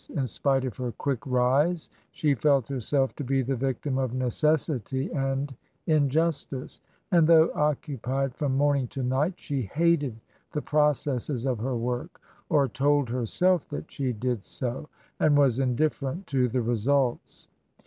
In 0.15 0.25
spite 0.25 0.65
of 0.65 0.77
her 0.77 0.93
quick 0.93 1.19
rise, 1.27 1.91
she 2.11 2.33
felt 2.33 2.67
herself 2.67 3.15
to 3.17 3.23
be 3.23 3.43
the 3.43 3.55
victim 3.55 3.99
of 3.99 4.15
necessity 4.15 5.11
and 5.13 5.55
injustice; 5.85 6.81
and 7.11 7.27
though 7.27 7.51
occupied 7.53 8.33
from 8.33 8.57
morning 8.57 8.87
to 8.87 9.03
night, 9.03 9.35
she 9.37 9.61
hated 9.61 10.19
the 10.53 10.61
processes 10.63 11.45
of 11.45 11.59
her 11.59 11.75
work— 11.77 12.19
or 12.49 12.67
told 12.67 13.09
herself 13.09 13.69
that 13.69 13.91
she 13.91 14.11
did 14.11 14.43
so— 14.43 14.89
and 15.19 15.37
was 15.37 15.59
indifferent 15.59 16.25
to 16.25 16.47
the 16.47 16.63
results. 16.63 17.47